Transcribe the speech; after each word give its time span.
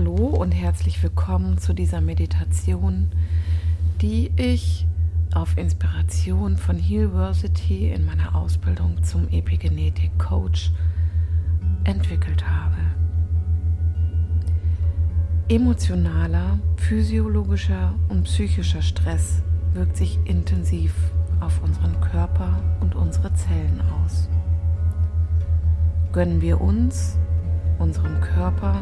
Hallo 0.00 0.28
und 0.28 0.52
herzlich 0.52 1.02
willkommen 1.02 1.58
zu 1.58 1.74
dieser 1.74 2.00
Meditation, 2.00 3.10
die 4.00 4.30
ich 4.38 4.86
auf 5.34 5.58
Inspiration 5.58 6.56
von 6.56 6.78
Healversity 6.78 7.90
in 7.90 8.06
meiner 8.06 8.34
Ausbildung 8.34 9.02
zum 9.02 9.28
Epigenetik 9.28 10.18
Coach 10.18 10.72
entwickelt 11.84 12.48
habe. 12.48 12.78
Emotionaler, 15.50 16.58
physiologischer 16.76 17.92
und 18.08 18.22
psychischer 18.22 18.80
Stress 18.80 19.42
wirkt 19.74 19.98
sich 19.98 20.18
intensiv 20.24 20.94
auf 21.40 21.62
unseren 21.62 22.00
Körper 22.00 22.62
und 22.80 22.94
unsere 22.94 23.34
Zellen 23.34 23.82
aus. 24.02 24.30
Gönnen 26.12 26.40
wir 26.40 26.58
uns, 26.58 27.18
unserem 27.78 28.18
Körper, 28.22 28.80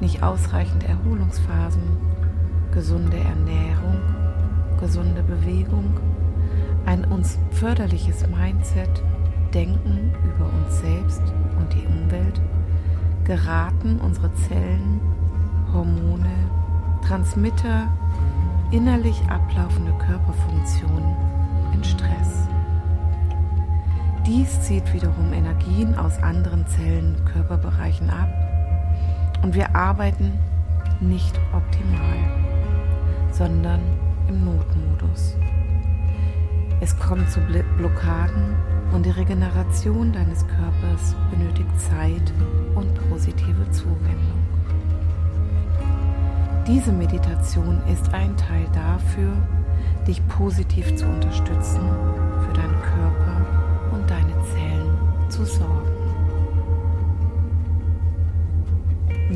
nicht 0.00 0.22
ausreichend 0.22 0.84
Erholungsphasen, 0.84 1.82
gesunde 2.72 3.16
Ernährung, 3.16 4.00
gesunde 4.78 5.22
Bewegung, 5.22 5.98
ein 6.84 7.04
uns 7.06 7.38
förderliches 7.52 8.26
Mindset, 8.28 9.02
Denken 9.54 10.12
über 10.22 10.44
uns 10.44 10.80
selbst 10.80 11.22
und 11.58 11.72
die 11.72 11.86
Umwelt, 11.86 12.40
geraten 13.24 13.98
unsere 14.00 14.32
Zellen, 14.34 15.00
Hormone, 15.72 16.28
Transmitter, 17.06 17.88
innerlich 18.70 19.20
ablaufende 19.30 19.92
Körperfunktionen 19.92 21.16
in 21.72 21.84
Stress. 21.84 22.48
Dies 24.26 24.60
zieht 24.62 24.92
wiederum 24.92 25.32
Energien 25.32 25.96
aus 25.96 26.18
anderen 26.22 26.66
Zellen, 26.66 27.16
Körperbereichen 27.32 28.10
ab 28.10 28.45
und 29.42 29.54
wir 29.54 29.74
arbeiten 29.74 30.32
nicht 31.00 31.38
optimal, 31.52 32.18
sondern 33.30 33.80
im 34.28 34.44
Notmodus. 34.44 35.36
Es 36.80 36.98
kommt 36.98 37.30
zu 37.30 37.40
Blockaden 37.78 38.54
und 38.92 39.06
die 39.06 39.10
Regeneration 39.10 40.12
deines 40.12 40.46
Körpers 40.46 41.14
benötigt 41.30 41.70
Zeit 41.80 42.32
und 42.74 42.92
positive 43.08 43.70
Zuwendung. 43.70 44.46
Diese 46.66 46.92
Meditation 46.92 47.80
ist 47.92 48.12
ein 48.12 48.36
Teil 48.36 48.66
dafür, 48.72 49.32
dich 50.06 50.26
positiv 50.28 50.94
zu 50.96 51.06
unterstützen, 51.06 51.80
für 52.40 52.52
deinen 52.54 52.82
Körper 52.82 53.46
und 53.92 54.10
deine 54.10 54.32
Zellen 54.52 54.98
zu 55.28 55.44
sorgen. 55.44 55.95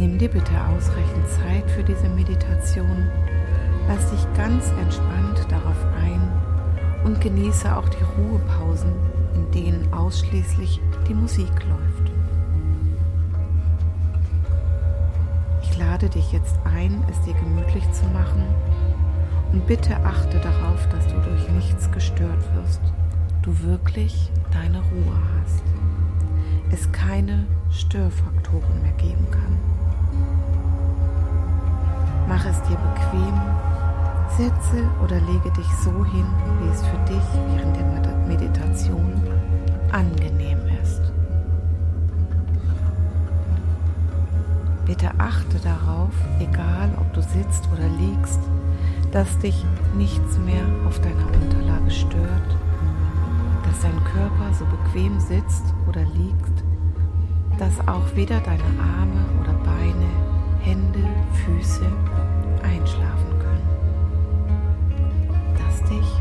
Nimm 0.00 0.16
dir 0.16 0.30
bitte 0.30 0.54
ausreichend 0.66 1.28
Zeit 1.28 1.70
für 1.72 1.84
diese 1.84 2.08
Meditation. 2.08 3.06
Lass 3.86 4.10
dich 4.10 4.26
ganz 4.34 4.72
entspannt 4.80 5.46
darauf 5.50 5.76
ein 6.02 6.22
und 7.04 7.20
genieße 7.20 7.76
auch 7.76 7.86
die 7.86 8.02
Ruhepausen, 8.16 8.94
in 9.34 9.50
denen 9.50 9.92
ausschließlich 9.92 10.80
die 11.06 11.12
Musik 11.12 11.50
läuft. 11.68 12.10
Ich 15.64 15.76
lade 15.76 16.08
dich 16.08 16.32
jetzt 16.32 16.58
ein, 16.64 17.04
es 17.10 17.20
dir 17.26 17.34
gemütlich 17.34 17.84
zu 17.92 18.06
machen 18.06 18.42
und 19.52 19.66
bitte 19.66 19.94
achte 20.02 20.38
darauf, 20.38 20.88
dass 20.88 21.08
du 21.08 21.20
durch 21.20 21.46
nichts 21.50 21.92
gestört 21.92 22.42
wirst, 22.54 22.80
du 23.42 23.52
wirklich 23.64 24.32
deine 24.50 24.78
Ruhe 24.78 25.18
hast, 25.42 25.62
es 26.72 26.90
keine 26.90 27.44
Störfaktoren 27.70 28.80
mehr 28.80 28.92
geben 28.92 29.30
kann. 29.30 29.79
Mach 32.30 32.46
es 32.46 32.62
dir 32.62 32.76
bequem, 32.76 33.34
setze 34.38 34.88
oder 35.02 35.20
lege 35.20 35.50
dich 35.50 35.66
so 35.82 35.90
hin, 36.04 36.26
wie 36.60 36.68
es 36.68 36.80
für 36.86 37.12
dich 37.12 37.26
während 37.56 37.76
der 37.76 38.16
Meditation 38.28 39.20
angenehm 39.90 40.60
ist. 40.80 41.02
Bitte 44.86 45.10
achte 45.18 45.58
darauf, 45.58 46.12
egal 46.38 46.90
ob 47.00 47.12
du 47.14 47.20
sitzt 47.20 47.68
oder 47.72 47.88
liegst, 47.98 48.38
dass 49.10 49.36
dich 49.38 49.66
nichts 49.96 50.38
mehr 50.38 50.62
auf 50.86 51.00
deiner 51.00 51.26
Unterlage 51.26 51.90
stört, 51.90 52.56
dass 53.64 53.80
dein 53.80 54.04
Körper 54.04 54.54
so 54.56 54.64
bequem 54.66 55.18
sitzt 55.18 55.64
oder 55.88 56.02
liegt, 56.02 56.62
dass 57.58 57.80
auch 57.88 58.14
weder 58.14 58.38
deine 58.38 58.62
Arme 58.78 59.24
oder 59.40 59.52
Beine, 59.64 60.29
Hände, 60.62 61.08
Füße 61.44 61.86
einschlafen 62.62 63.38
können, 63.38 63.68
dass 65.56 65.82
dich 65.88 66.19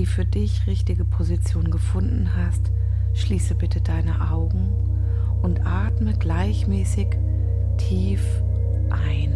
die 0.00 0.06
für 0.06 0.24
dich 0.24 0.66
richtige 0.66 1.04
Position 1.04 1.70
gefunden 1.70 2.30
hast, 2.34 2.72
schließe 3.12 3.54
bitte 3.54 3.82
deine 3.82 4.30
Augen 4.30 4.72
und 5.42 5.66
atme 5.66 6.14
gleichmäßig 6.14 7.08
tief 7.76 8.22
ein 8.88 9.29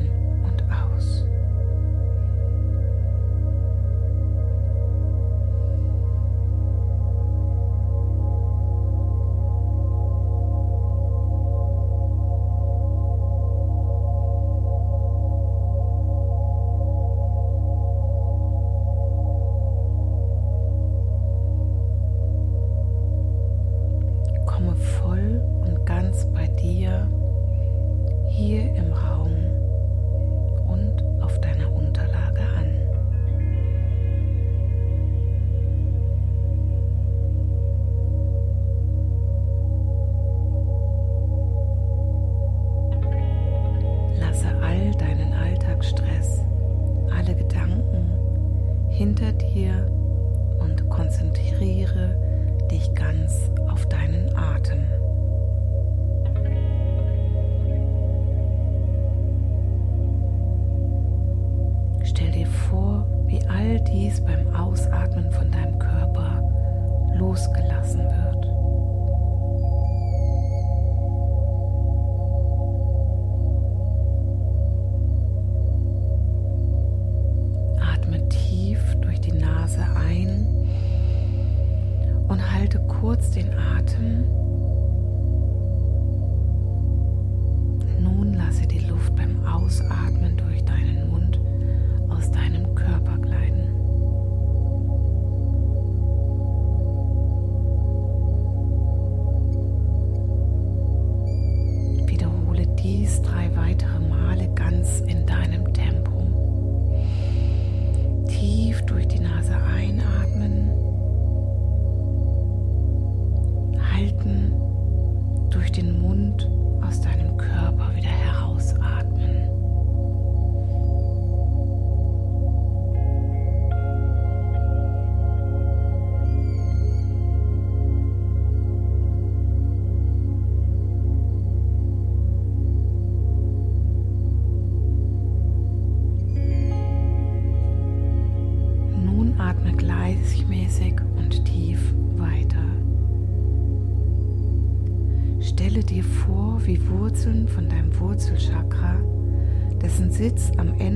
Sitz 150.24 150.50
am 150.56 150.72
Ende 150.78 150.93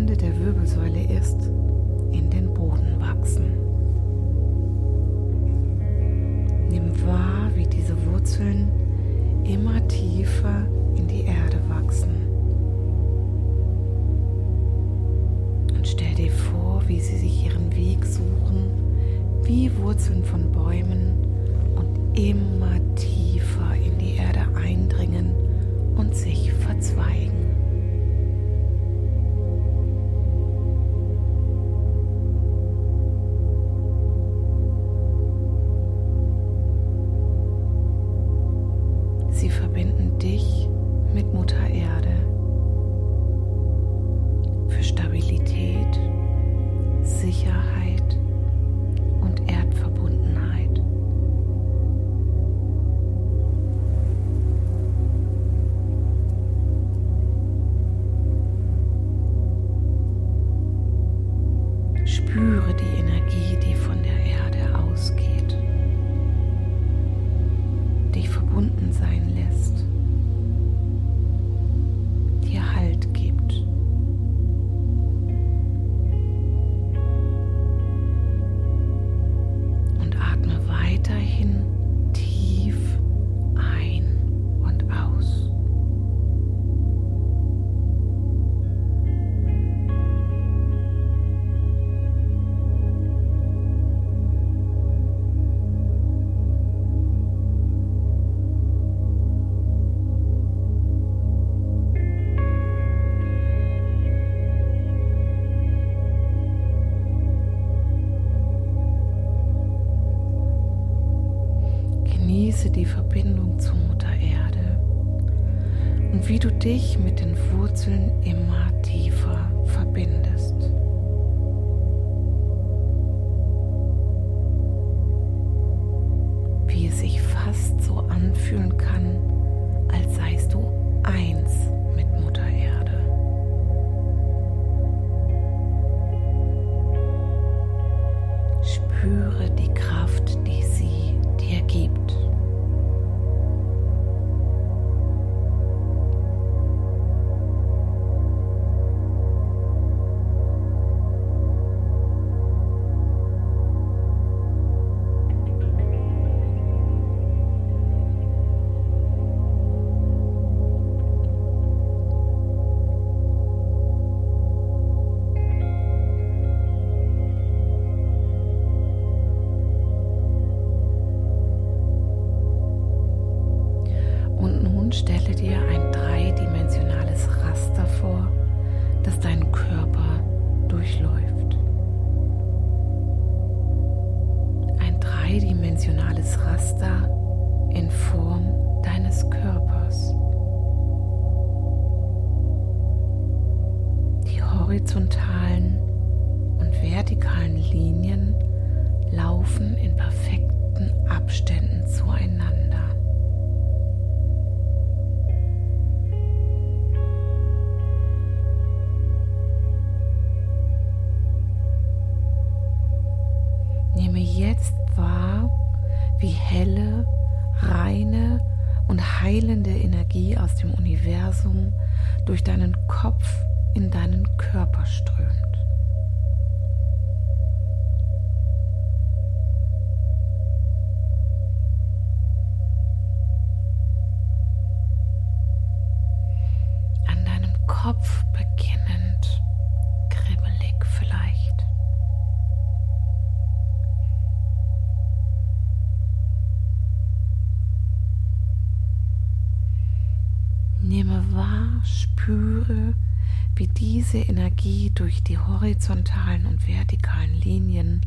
diese 254.12 254.24
Energie 254.24 254.90
durch 254.94 255.22
die 255.22 255.36
horizontalen 255.36 256.46
und 256.46 256.66
vertikalen 256.66 257.34
Linien 257.34 258.00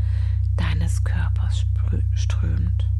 deines 0.57 1.03
Körpers 1.03 1.65
strömt. 2.15 2.90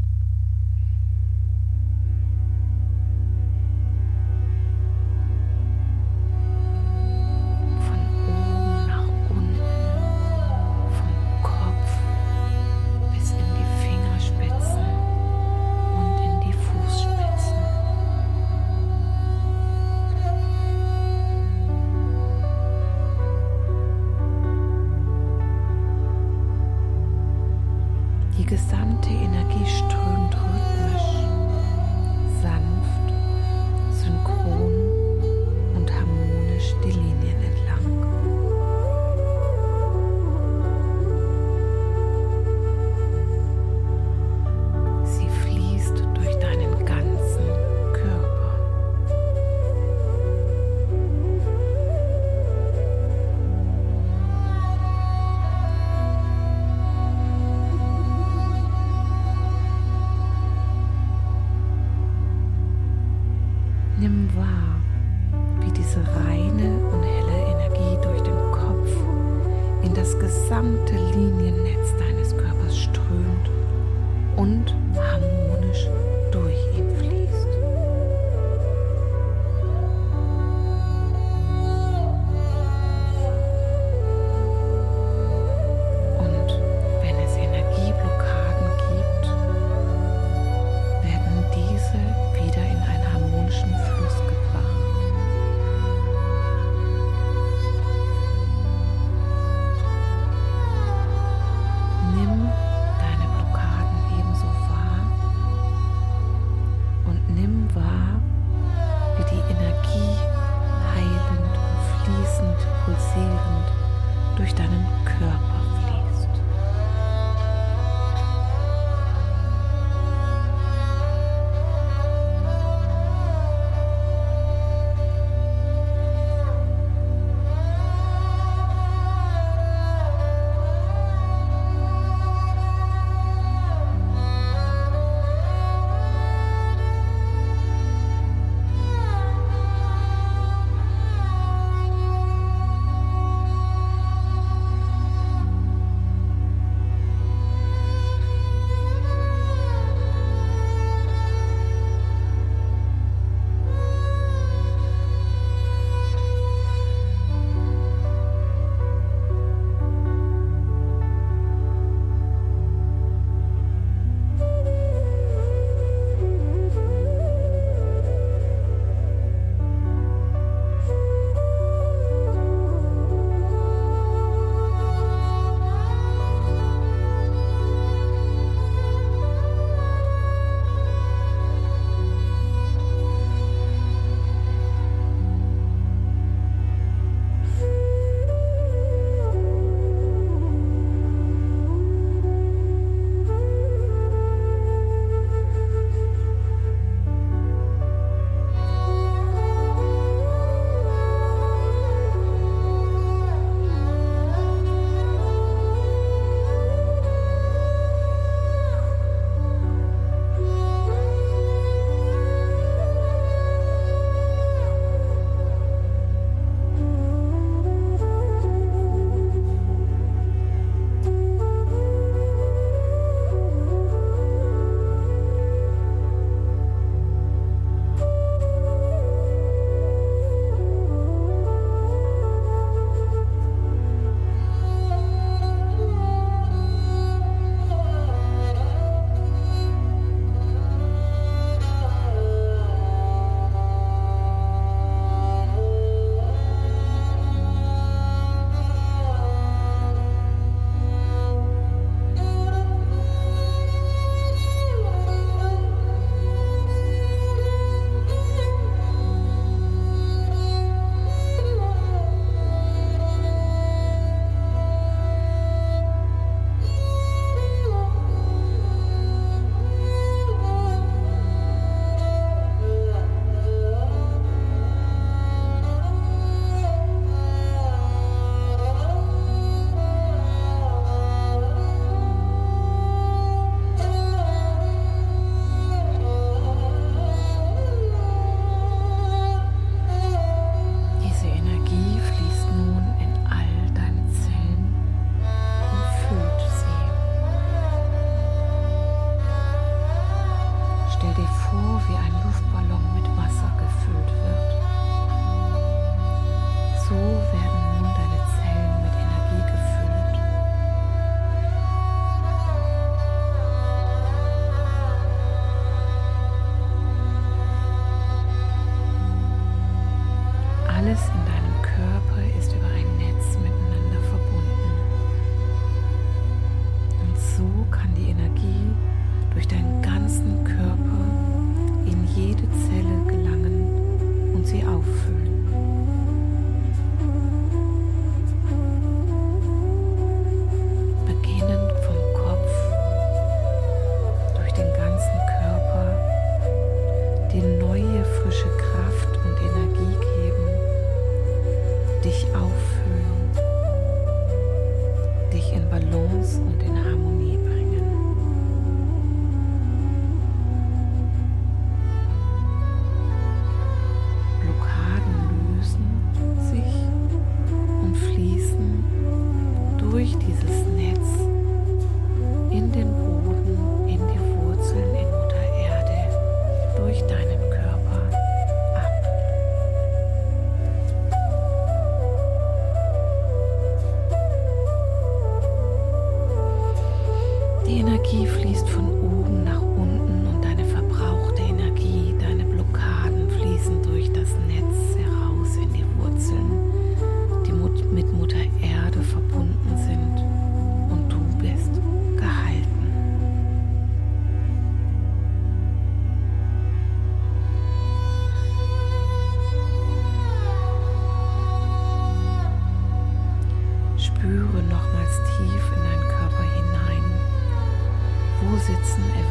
sitzen. 418.62 419.04
Er 419.18 419.31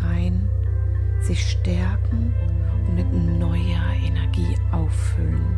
befreien, 0.00 0.48
sich 1.20 1.50
stärken 1.50 2.32
und 2.88 2.94
mit 2.94 3.38
neuer 3.38 3.92
Energie 4.04 4.56
auffüllen. 4.72 5.56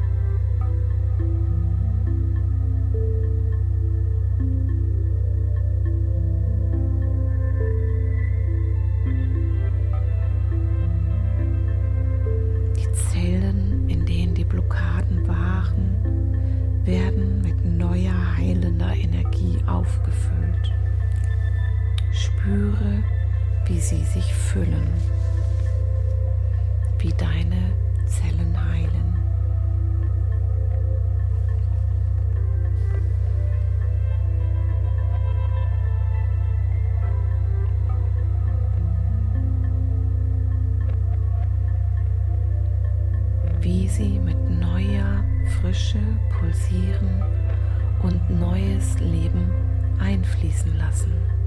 füllen, 24.53 24.87
wie 26.99 27.13
deine 27.15 27.73
Zellen 28.07 28.55
heilen. 28.69 29.15
Wie 43.61 43.89
sie 43.89 44.19
mit 44.19 44.37
neuer 44.51 45.25
Frische 45.61 45.99
pulsieren 46.39 47.23
und 48.03 48.29
neues 48.29 48.99
Leben 48.99 49.51
einfließen 49.99 50.77
lassen. 50.77 51.42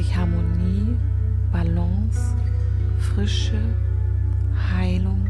Sich 0.00 0.16
Harmonie, 0.16 0.96
Balance, 1.52 2.34
Frische, 2.98 3.60
Heilung 4.74 5.28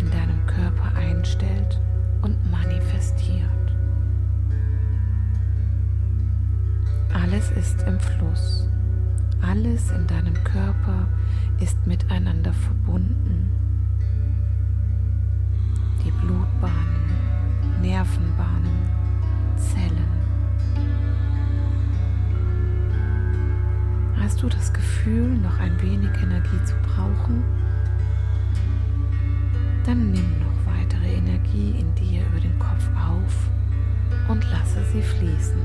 in 0.00 0.10
deinem 0.10 0.46
Körper 0.46 0.94
einstellt 0.94 1.80
und 2.20 2.36
manifestiert. 2.50 3.48
Alles 7.14 7.52
ist 7.52 7.82
im 7.84 7.98
Fluss. 7.98 8.68
Alles 9.40 9.90
in 9.92 10.06
deinem 10.06 10.34
Körper 10.44 11.08
ist 11.58 11.86
miteinander 11.86 12.52
verbunden. 12.52 13.50
Die 16.04 16.10
Blutbahnen, 16.10 17.80
Nervenbahnen, 17.80 18.76
Zellen. 19.56 19.91
Hast 24.32 24.42
du 24.42 24.48
das 24.48 24.72
Gefühl, 24.72 25.28
noch 25.28 25.60
ein 25.60 25.78
wenig 25.82 26.10
Energie 26.22 26.64
zu 26.64 26.74
brauchen? 26.76 27.44
Dann 29.84 30.10
nimm 30.10 30.38
noch 30.40 30.72
weitere 30.72 31.16
Energie 31.16 31.74
in 31.78 31.94
dir 31.94 32.22
über 32.28 32.40
den 32.40 32.58
Kopf 32.58 32.88
auf 32.96 34.30
und 34.30 34.42
lasse 34.50 34.82
sie 34.90 35.02
fließen. 35.02 35.60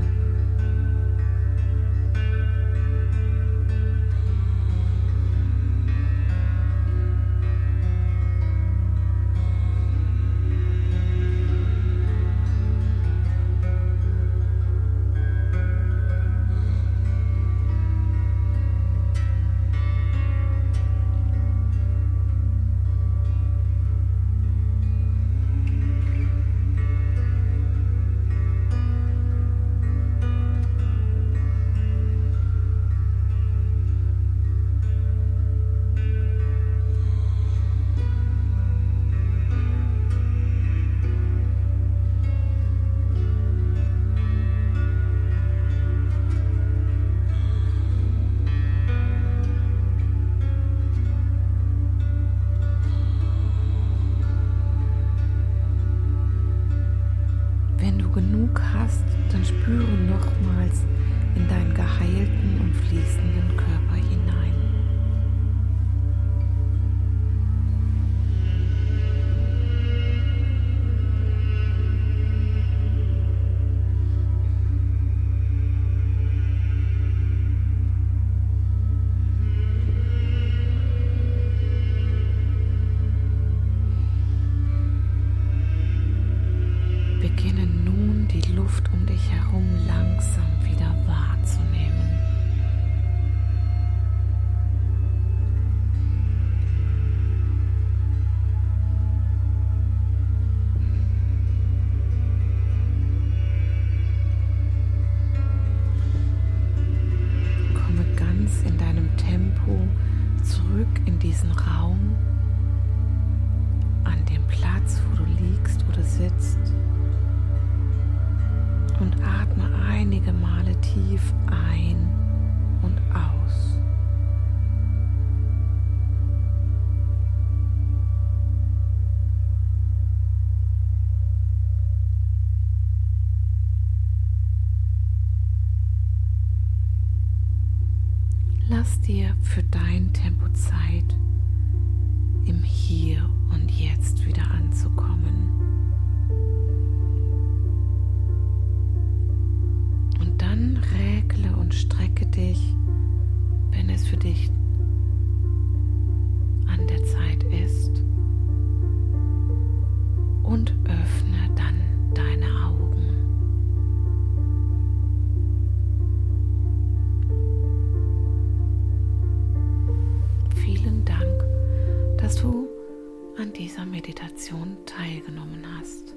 Meditation 173.90 174.76
teilgenommen 174.86 175.64
hast. 175.78 176.14